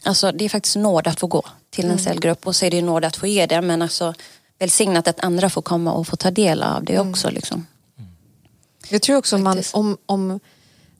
[0.03, 2.03] Alltså det är faktiskt nåd att få gå till en mm.
[2.03, 4.13] cellgrupp och så är det nåd att få ge det men alltså
[4.59, 7.09] välsignat att andra får komma och få ta del av det mm.
[7.09, 7.29] också.
[7.29, 7.67] Liksom.
[8.89, 10.39] Jag tror också man, om, om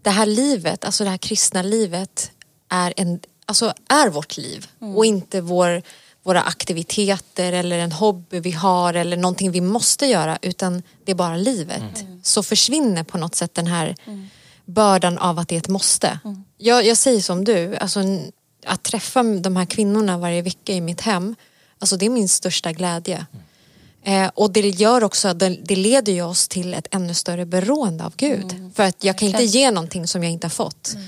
[0.02, 2.32] det här livet, alltså det här kristna livet
[2.70, 4.96] är, en, alltså är vårt liv mm.
[4.96, 5.82] och inte vår,
[6.24, 11.16] våra aktiviteter eller en hobby vi har eller någonting vi måste göra utan det är
[11.16, 12.02] bara livet.
[12.02, 12.20] Mm.
[12.24, 14.30] Så försvinner på något sätt den här mm
[14.68, 16.20] bördan av att det är ett måste.
[16.24, 16.44] Mm.
[16.58, 18.00] Jag, jag säger som du, alltså,
[18.66, 21.36] att träffa de här kvinnorna varje vecka i mitt hem,
[21.80, 23.16] alltså det är min största glädje.
[23.16, 23.44] Mm.
[24.04, 28.06] Eh, och det gör också, det, det leder ju oss till ett ännu större beroende
[28.06, 28.52] av Gud.
[28.52, 28.72] Mm.
[28.72, 30.94] För att jag kan inte ge någonting som jag inte har fått.
[30.94, 31.08] Mm.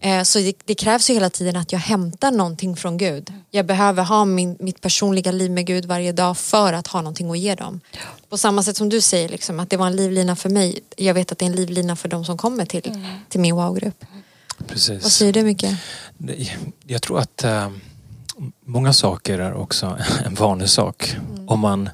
[0.00, 3.32] Eh, så det, det, krävs ju hela tiden att jag hämtar någonting från Gud.
[3.50, 7.30] Jag behöver ha min, mitt personliga liv med Gud varje dag för att ha någonting
[7.30, 7.80] att ge dem.
[8.28, 10.80] På samma sätt som du säger, liksom, att det var en livlina för mig.
[10.96, 13.06] Jag vet att det är en livlina för de som kommer till, mm.
[13.28, 14.04] till min wow-grupp.
[14.66, 15.02] Precis.
[15.02, 15.66] Vad säger du Micke?
[16.86, 17.70] Jag tror att äh,
[18.64, 21.16] många saker är också en vanlig sak.
[21.28, 21.48] Mm.
[21.48, 21.90] Om man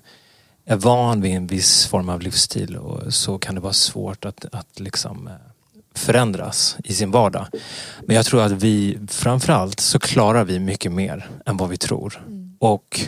[0.65, 4.45] är van vid en viss form av livsstil och så kan det vara svårt att,
[4.53, 5.33] att liksom äh,
[5.95, 7.47] förändras i sin vardag.
[8.07, 12.23] Men jag tror att vi framförallt så klarar vi mycket mer än vad vi tror.
[12.27, 12.57] Mm.
[12.59, 13.01] Och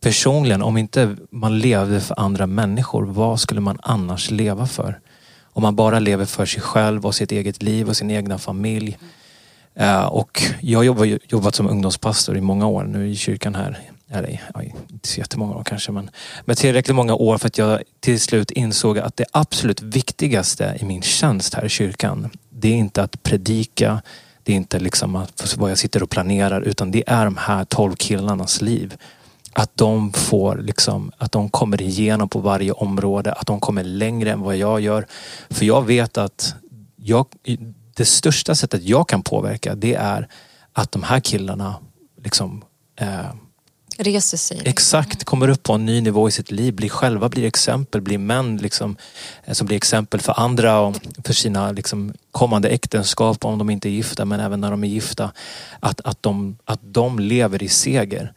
[0.00, 5.00] personligen, om inte man levde för andra människor, vad skulle man annars leva för?
[5.42, 8.98] Om man bara lever för sig själv och sitt eget liv och sin egna familj.
[9.80, 13.93] Uh, och jag har jobbat som ungdomspastor i många år nu i kyrkan här.
[14.10, 14.40] Eller
[14.90, 16.10] inte så jättemånga år kanske men,
[16.44, 20.84] men tillräckligt många år för att jag till slut insåg att det absolut viktigaste i
[20.84, 22.30] min tjänst här i kyrkan
[22.64, 24.02] det är inte att predika,
[24.42, 27.64] Det är inte liksom att, vad jag sitter och planerar utan det är de här
[27.64, 28.94] tolv killarnas liv.
[29.52, 34.32] Att de får liksom, att de kommer igenom på varje område, att de kommer längre
[34.32, 35.06] än vad jag gör.
[35.50, 36.54] För jag vet att
[36.96, 37.26] jag,
[37.96, 40.28] det största sättet jag kan påverka det är
[40.72, 41.74] att de här killarna
[42.22, 42.64] liksom
[42.96, 43.34] eh,
[43.96, 44.62] Reser sig.
[44.64, 48.18] Exakt, kommer upp på en ny nivå i sitt liv, blir själva blir exempel, blir
[48.18, 48.96] män liksom,
[49.44, 53.88] eh, som blir exempel för andra och för sina liksom, kommande äktenskap om de inte
[53.88, 55.32] är gifta men även när de är gifta.
[55.80, 58.32] Att, att, de, att de lever i seger.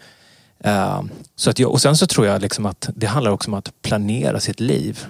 [0.65, 1.01] Uh,
[1.35, 3.71] så att jag, och sen så tror jag liksom att det handlar också om att
[3.81, 5.05] planera sitt liv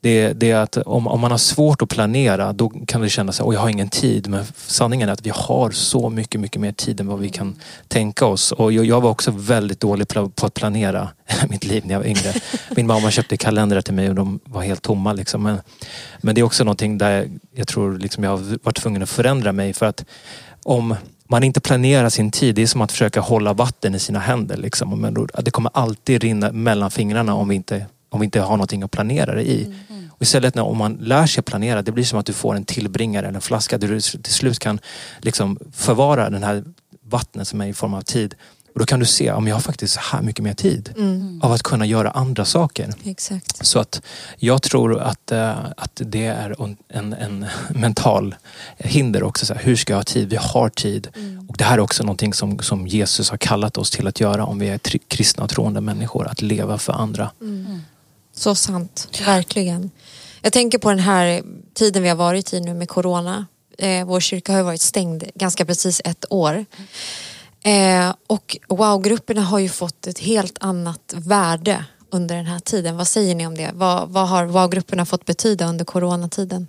[0.00, 3.40] det, det är att om, om man har svårt att planera då kan det kännas
[3.40, 4.28] att jag har ingen tid.
[4.28, 7.56] Men sanningen är att vi har så mycket, mycket mer tid än vad vi kan
[7.88, 8.52] tänka oss.
[8.52, 11.08] Och jag, jag var också väldigt dålig på att planera
[11.48, 12.34] mitt liv när jag var yngre.
[12.76, 15.12] Min mamma köpte kalendrar till mig och de var helt tomma.
[15.12, 15.42] Liksom.
[15.42, 15.60] Men,
[16.18, 19.52] men det är också någonting där jag tror liksom jag har varit tvungen att förändra
[19.52, 19.72] mig.
[19.72, 20.04] För att
[20.62, 20.94] om
[21.28, 24.56] man inte planerar sin tid, det är som att försöka hålla vatten i sina händer.
[24.56, 25.00] Liksom.
[25.00, 28.56] Men då, det kommer alltid rinna mellan fingrarna om vi inte om vi inte har
[28.56, 29.64] någonting att planera det i.
[29.64, 30.10] Mm.
[30.10, 32.64] Och istället när, om man lär sig planera, det blir som att du får en
[32.64, 34.80] tillbringare eller en flaska där du till slut kan
[35.18, 36.64] liksom förvara den här
[37.02, 38.34] vattnet som är i form av tid.
[38.78, 41.40] Och då kan du se, om jag har faktiskt så här mycket mer tid mm.
[41.42, 42.94] av att kunna göra andra saker.
[43.04, 43.66] Exakt.
[43.66, 44.02] Så att
[44.36, 46.56] jag tror att, äh, att det är
[46.88, 48.34] en, en mental
[48.76, 49.46] hinder också.
[49.46, 50.28] Så här, hur ska jag ha tid?
[50.28, 51.08] Vi har tid.
[51.16, 51.48] Mm.
[51.48, 54.44] Och det här är också någonting som, som Jesus har kallat oss till att göra
[54.44, 56.26] om vi är kristna och troende människor.
[56.26, 57.30] Att leva för andra.
[57.40, 57.80] Mm.
[58.38, 59.90] Så sant, verkligen.
[60.42, 61.42] Jag tänker på den här
[61.74, 63.46] tiden vi har varit i nu med corona.
[63.78, 66.64] Eh, vår kyrka har varit stängd ganska precis ett år.
[67.62, 72.96] Eh, och wow-grupperna har ju fått ett helt annat värde under den här tiden.
[72.96, 73.70] Vad säger ni om det?
[73.74, 76.68] Vad, vad har wow-grupperna fått betyda under coronatiden?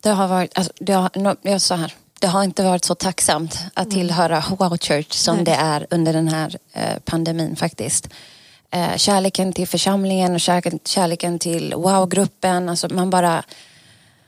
[0.00, 3.58] Det har varit, alltså, det har, jag så här, det har inte varit så tacksamt
[3.74, 3.94] att mm.
[3.94, 5.44] tillhöra Wow Church som Nej.
[5.44, 8.08] det är under den här eh, pandemin faktiskt
[8.72, 12.68] eh, kärleken till församlingen och kärleken, kärleken till wow-gruppen.
[12.68, 13.44] Alltså man bara,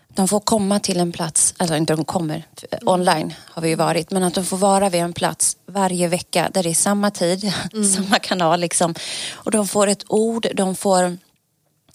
[0.08, 2.42] de får komma till en plats, alltså inte de kommer,
[2.86, 6.50] online har vi ju varit, men att de får vara vid en plats varje vecka
[6.54, 7.84] där det är samma tid, mm.
[7.84, 8.94] samma kanal liksom.
[9.32, 11.18] Och de får ett ord, de får,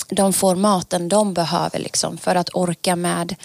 [0.10, 3.36] de får maten de behöver liksom för att orka med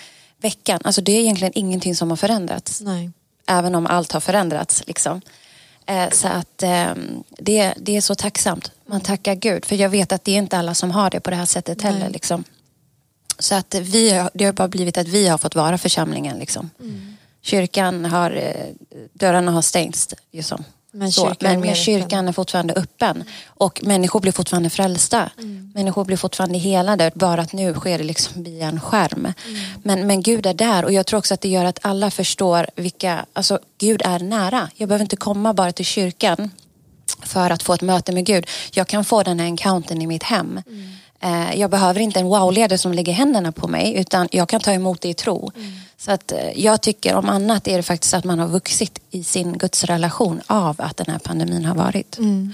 [0.41, 0.81] veckan.
[0.85, 2.81] Alltså det är egentligen ingenting som har förändrats.
[2.81, 3.11] Nej.
[3.47, 5.21] Även om allt har förändrats liksom.
[5.87, 8.71] Eh, så att ehm, det, det är så tacksamt.
[8.87, 9.65] Man tackar Gud.
[9.65, 11.83] För jag vet att det är inte alla som har det på det här sättet
[11.83, 12.11] heller.
[12.11, 12.45] Liksom.
[13.39, 16.39] Så att vi, det har bara blivit att vi har fått vara församlingen.
[16.39, 16.71] Liksom.
[16.81, 17.17] Mm.
[17.43, 20.15] Kyrkan har, eh, dörrarna har stängts.
[20.33, 20.65] Liksom.
[20.97, 25.31] Men, så, men, men kyrkan är fortfarande öppen och människor blir fortfarande frälsta.
[25.39, 25.73] Mm.
[25.75, 29.19] Människor blir fortfarande helade, bara att nu sker det liksom via en skärm.
[29.19, 29.35] Mm.
[29.83, 32.67] Men, men Gud är där och jag tror också att det gör att alla förstår
[32.77, 34.69] vilka, alltså Gud är nära.
[34.75, 36.51] Jag behöver inte komma bara till kyrkan
[37.25, 38.47] för att få ett möte med Gud.
[38.73, 40.63] Jag kan få den här encountern i mitt hem.
[40.67, 40.91] Mm.
[41.21, 44.73] Eh, jag behöver inte en wow-ledare som lägger händerna på mig utan jag kan ta
[44.73, 45.51] emot det i tro.
[45.57, 45.73] Mm.
[45.97, 49.25] Så att eh, jag tycker om annat är det faktiskt att man har vuxit i
[49.25, 52.19] sin gudsrelation av att den här pandemin har varit.
[52.19, 52.53] Mm.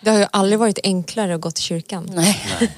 [0.00, 2.10] Det har ju aldrig varit enklare att gå till kyrkan.
[2.14, 2.46] Nej.
[2.60, 2.70] Nej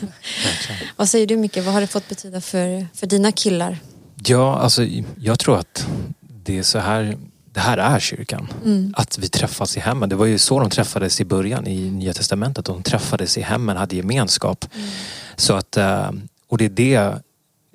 [0.97, 3.79] vad säger du Micke, vad har det fått betyda för, för dina killar?
[4.25, 4.87] Ja, alltså
[5.21, 5.87] jag tror att
[6.21, 7.17] det är så här
[7.59, 8.49] det här är kyrkan.
[8.65, 8.95] Mm.
[8.97, 10.09] Att vi träffas i hemmen.
[10.09, 12.65] Det var ju så de träffades i början i Nya Testamentet.
[12.65, 14.67] De träffades i hemmen, hade gemenskap.
[14.75, 14.89] Mm.
[15.37, 16.11] Så att, eh,
[16.49, 17.23] och det är det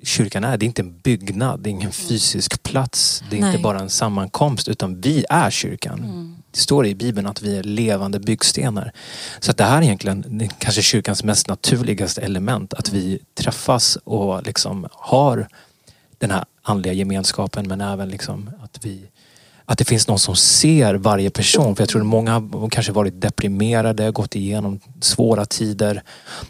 [0.02, 0.56] kyrkan är.
[0.56, 3.22] Det är inte en byggnad, det är ingen fysisk plats.
[3.30, 3.50] Det är Nej.
[3.50, 5.98] inte bara en sammankomst utan vi är kyrkan.
[5.98, 6.36] Mm.
[6.50, 8.92] Det står i Bibeln att vi är levande byggstenar.
[9.40, 12.74] Så att det här är egentligen kanske kyrkans mest naturligaste element.
[12.74, 15.48] Att vi träffas och liksom har
[16.18, 19.08] den här andliga gemenskapen men även liksom att vi
[19.66, 21.76] att det finns någon som ser varje person.
[21.76, 26.02] För jag tror att många har kanske varit deprimerade, gått igenom svåra tider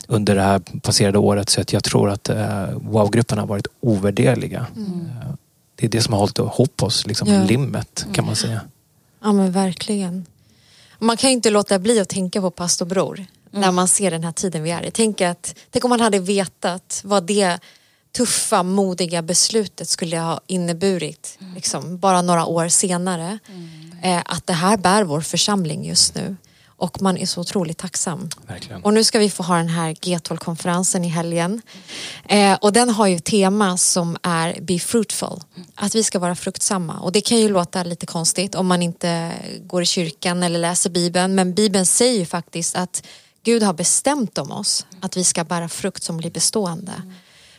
[0.09, 1.49] under det här passerade året.
[1.49, 4.67] Så att jag tror att eh, wow-grupperna har varit ovärderliga.
[4.77, 4.91] Mm.
[4.91, 5.29] Eh,
[5.77, 7.45] det är det som har hållit ihop oss, liksom ja.
[7.45, 8.61] limmet kan man säga.
[9.23, 10.27] Ja men verkligen.
[10.99, 13.27] Man kan ju inte låta bli att tänka på pastor Bror mm.
[13.51, 14.91] när man ser den här tiden vi är i.
[14.91, 17.59] Tänk, att, tänk om man hade vetat vad det
[18.17, 21.55] tuffa, modiga beslutet skulle ha inneburit mm.
[21.55, 23.39] liksom, bara några år senare.
[23.49, 23.93] Mm.
[24.03, 26.37] Eh, att det här bär vår församling just nu.
[26.77, 28.29] Och man är så otroligt tacksam.
[28.47, 28.83] Verkligen.
[28.83, 31.63] Och nu ska vi få ha den här G12-konferensen i helgen.
[32.29, 35.41] Eh, och den har ju tema som är Be fruitful.
[35.75, 37.01] Att vi ska vara fruktsamma.
[37.01, 40.91] Och det kan ju låta lite konstigt om man inte går i kyrkan eller läser
[40.91, 41.35] Bibeln.
[41.35, 43.07] Men Bibeln säger ju faktiskt att
[43.43, 46.93] Gud har bestämt om oss att vi ska bära frukt som blir bestående.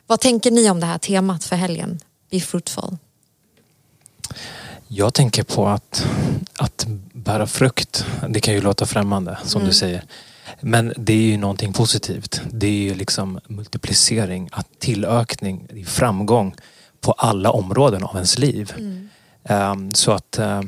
[0.08, 2.00] Vad tänker ni om det här temat för helgen?
[2.32, 2.98] Be fruitful.
[4.88, 6.06] Jag tänker på att,
[6.58, 9.70] att bära frukt, det kan ju låta främmande som Mm.
[9.70, 10.04] du säger.
[10.62, 12.42] Men det är ju någonting positivt.
[12.52, 16.56] Det är ju liksom multiplicering, att tillökning, framgång
[17.02, 18.74] på alla områden av ens liv.
[18.78, 19.10] Mm.
[19.44, 20.62] Ehm, Så att eh,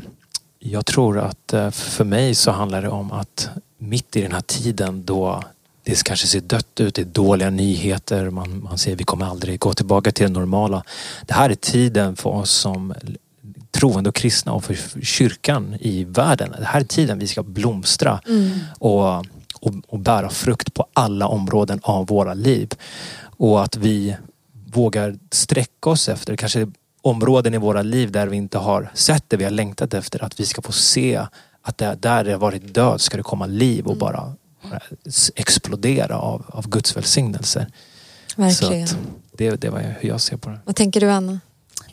[0.59, 4.41] jag tror att eh, för mig så handlar det om att mitt i den här
[4.41, 5.43] tiden då
[5.87, 9.59] det kanske ser dött ut, det är dåliga nyheter, man, man säger vi kommer aldrig
[9.59, 10.83] gå tillbaka till det normala.
[11.25, 12.93] Det här är tiden för oss som
[13.71, 16.55] troende och kristna och för kyrkan i världen.
[16.59, 18.59] Det här är tiden vi ska blomstra Mm.
[18.79, 19.15] och,
[19.59, 22.69] och, och bära frukt på alla områden av våra liv.
[23.37, 24.15] Och att vi
[24.73, 26.67] vågar sträcka oss efter kanske
[27.01, 30.23] områden i våra liv där vi inte har sett det vi har längtat efter.
[30.23, 31.25] Att vi ska få se
[31.61, 34.33] att det, där det har varit död ska det komma liv och bara, bara
[35.35, 37.67] explodera av, av Guds välsignelser.
[38.35, 38.87] Verkligen.
[39.31, 40.59] Det, det var hur jag ser på det.
[40.65, 41.39] Vad tänker du Anna?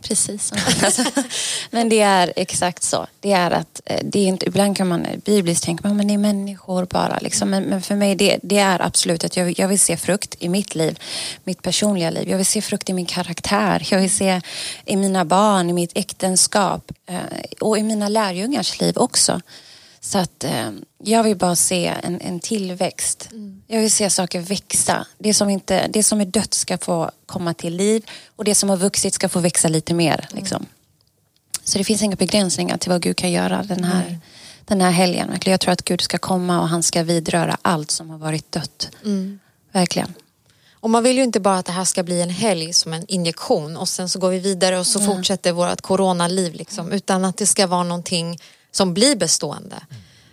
[0.02, 0.52] Precis.
[0.84, 1.02] Alltså,
[1.70, 3.06] men det är exakt så.
[3.20, 6.18] Det är att eh, det är inte, ibland kan man bibliskt tänka men det är
[6.18, 7.18] människor bara.
[7.18, 7.50] Liksom.
[7.50, 10.34] Men, men för mig det, det är absolut att jag, vill- jag vill se frukt
[10.38, 10.98] i mitt liv,
[11.44, 12.28] mitt personliga liv.
[12.28, 13.86] Jag vill se frukt i min karaktär.
[13.90, 14.40] Jag vill se
[14.84, 17.16] i mina barn, i mitt äktenskap eh,
[17.60, 19.40] och i mina lärjungars liv också.
[20.04, 23.28] Så att eh, jag vill bara se en, en tillväxt.
[23.66, 25.06] Jag vill se saker växa.
[25.18, 28.68] Det som, inte, det som är dött ska få komma till liv och det som
[28.68, 30.28] har vuxit ska få växa lite mer.
[30.30, 30.66] Liksom.
[31.64, 34.18] Så det finns inga begränsningar till vad Gud kan göra den här,
[34.64, 35.30] den här helgen.
[35.30, 35.52] Verkligen.
[35.52, 38.90] Jag tror att Gud ska komma och han ska vidröra allt som har varit dött.
[39.72, 40.14] Verkligen.
[40.72, 43.04] Och man vill ju inte bara att det här ska bli en helg som en
[43.08, 46.92] injektion och sen så går vi vidare och så fortsätter vårt coronaliv liksom.
[46.92, 48.38] Utan att det ska vara någonting
[48.76, 49.76] som blir bestående.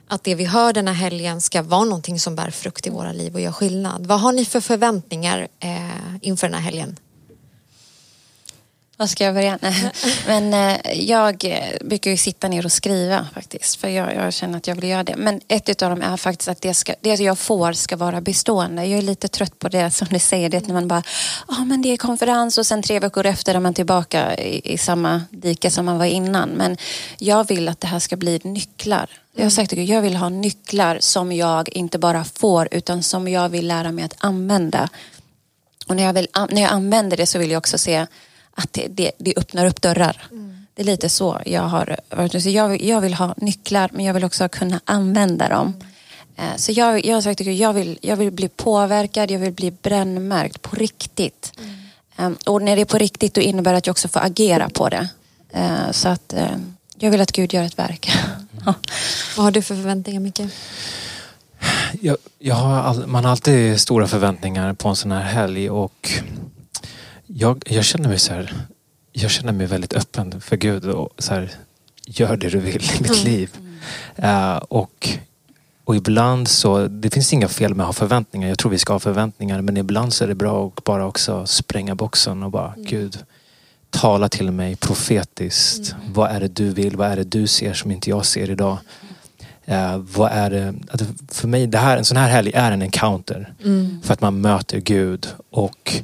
[0.08, 3.12] Att det vi hör den här helgen ska vara någonting som bär frukt i våra
[3.12, 4.06] liv och gör skillnad.
[4.06, 6.98] Vad har ni för förväntningar eh, inför den här helgen?
[9.02, 9.60] Vad ska jag börja?
[9.62, 9.92] Nej.
[10.28, 11.36] Men eh, jag
[11.82, 13.76] brukar ju sitta ner och skriva faktiskt.
[13.76, 15.16] För jag, jag känner att jag vill göra det.
[15.18, 18.86] Men ett av dem är faktiskt att det, ska, det jag får ska vara bestående.
[18.86, 20.50] Jag är lite trött på det som ni säger.
[20.50, 21.04] Det när man bara,
[21.48, 24.78] ja men det är konferens och sen tre veckor efter är man tillbaka i, i
[24.78, 26.50] samma dike som man var innan.
[26.50, 26.78] Men
[27.18, 29.10] jag vill att det här ska bli nycklar.
[29.36, 33.28] Jag har sagt att jag vill ha nycklar som jag inte bara får utan som
[33.28, 34.90] jag vill lära mig att använda.
[35.88, 38.08] Och när jag, vill, när jag använder det så vill jag också se
[38.56, 40.28] att det, det, det öppnar upp dörrar.
[40.74, 42.44] Det är lite så jag har varit.
[42.44, 45.74] Så jag, vill- jag vill ha nycklar men jag vill också kunna använda dem.
[46.38, 49.52] Eh, Så jag, jag har sagt att jag vill, jag vill bli påverkad, jag vill
[49.54, 51.54] bli brännmärkt på riktigt.
[52.18, 54.70] Eh, Och när det är på riktigt då innebär det att jag också får agera
[54.70, 55.08] på det.
[55.54, 56.48] Eh, Så att eh,
[56.98, 58.12] jag vill att Gud gör ett verk.
[58.66, 58.74] Ja.
[59.38, 60.42] Vad har du för förväntningar Micke?
[62.02, 66.12] Jag, jag har all, man har alltid stora förväntningar på en sån här helg och
[67.34, 68.54] jag, jag känner mig så här,
[69.12, 71.52] jag känner mig väldigt öppen för Gud och så här,
[72.06, 73.58] gör det du vill i mitt liv.
[74.16, 75.10] Eh, och,
[75.84, 78.50] och ibland så, det finns inga fel med att ha förväntningar.
[78.50, 81.46] Jag tror vi ska ha förväntningar men ibland så är det bra att bara också
[81.46, 83.18] spränga boxen och bara Gud,
[83.90, 85.96] tala till mig profetiskt.
[86.14, 86.96] Vad är det du vill?
[86.96, 88.78] Vad är det du ser som inte jag ser idag?
[89.66, 92.82] Eh, vad är det, att för mig, det här, en sån här helg är en
[92.82, 93.54] encounter.
[94.04, 96.04] För att man möter Gud och,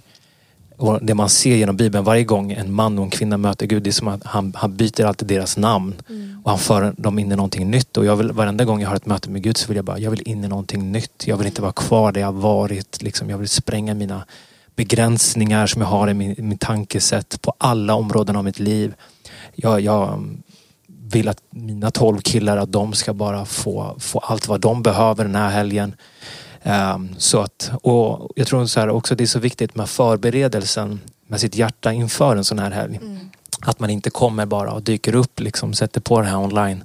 [0.78, 3.84] och det man ser genom Bibeln varje gång en man och en kvinna möter Gud,
[3.84, 5.96] det är som att han, han byter alltid deras namn.
[6.44, 7.98] Och han för dem in i någonting nytt.
[7.98, 10.00] Och jag vill, varenda gång jag har ett möte med Gud så vill jag bara,
[10.00, 11.28] jag vill in i någonting nytt.
[11.28, 13.02] Jag vill inte vara kvar där jag varit.
[13.02, 14.26] Liksom, jag vill spränga mina
[14.76, 18.94] begränsningar som jag har i min, min tankesätt på alla områden av mitt liv.
[19.56, 20.24] Jag, jag
[20.88, 25.24] vill att mina tolv killar att de ska bara få, få allt vad de behöver
[25.24, 25.94] den här helgen.
[26.68, 31.00] Ehm, så att, och jag tror så här också det är så viktigt med förberedelsen
[31.28, 33.00] med sitt hjärta inför en sån här helg.
[33.62, 36.84] Att man inte kommer bara och dyker upp, liksom, sätter på den här online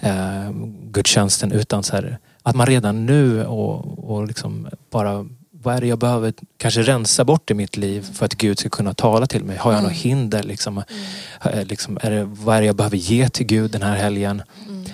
[0.00, 0.50] eh,
[0.82, 5.26] gudstjänsten utan så här, att man redan nu och, och liksom bara
[5.62, 8.68] vad är det jag behöver kanske rensa bort i mitt liv för att Gud ska
[8.68, 9.56] kunna tala till mig?
[9.56, 10.42] Har jag något hinder?
[10.42, 10.82] Liksom,
[11.44, 14.42] Eh, liksom, är det, vad är det jag behöver ge till Gud den här helgen?
[14.68, 14.92] Eh,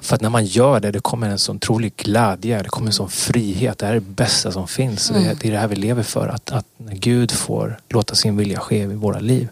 [0.00, 2.92] för att när man gör det, det kommer en sån trolig glädje, det kommer en
[2.92, 3.78] sån frihet.
[3.78, 5.10] Det här är det bästa som finns.
[5.10, 6.28] Och Det, är det här vi lever för.
[6.28, 9.48] Att, att när Gud får låta sin vilja ske i våra liv.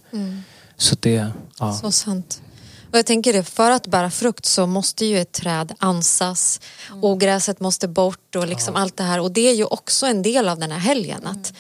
[0.77, 1.27] Så det,
[1.59, 1.73] ja.
[1.73, 2.43] Så sant.
[2.91, 6.61] Och jag tänker det, för att bära frukt så måste ju ett träd ansas,
[7.03, 9.21] ogräset måste bort och liksom allt det här.
[9.21, 11.27] Och det är ju också en del av den här helgen.
[11.27, 11.53] Att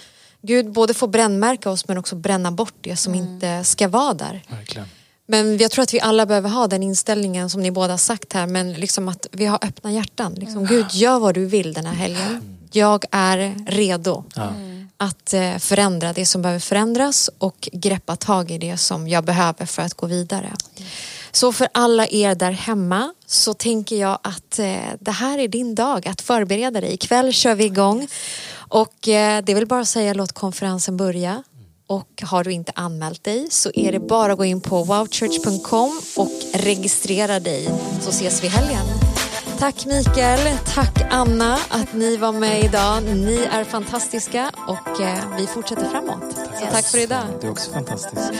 [0.42, 4.42] Gud både får brännmärka oss men också bränna bort det som inte ska vara där.
[4.48, 4.86] verkligen.
[5.32, 8.46] Men jag tror att vi alla behöver ha den inställningen som ni båda sagt här.
[8.46, 10.34] Men liksom att vi har öppna hjärtan.
[10.34, 12.58] Liksom, Gud, gör vad du vill den här helgen.
[12.72, 14.52] Jag är redo Ja.
[14.96, 19.66] att eh, förändra det som behöver förändras och greppa tag i det som jag behöver
[19.66, 20.52] för att gå vidare.
[21.32, 25.74] Så för alla er där hemma så tänker jag att eh, det här är din
[25.74, 26.94] dag att förbereda dig.
[26.94, 28.08] Ikväll kör vi igång
[28.54, 31.42] och eh, det väl bara säga låt konferensen börja.
[31.92, 36.00] Och har du inte anmält dig så är det bara att gå in på wowchurch.com
[36.16, 37.68] och registrera dig
[38.00, 38.86] så ses vi helgen.
[39.58, 43.02] Tack Mikael, tack Anna att ni var med idag.
[43.02, 46.36] Ni är fantastiska och eh, vi fortsätter framåt.
[46.60, 47.24] Så tack för idag.
[47.40, 48.32] Du är också fantastisk.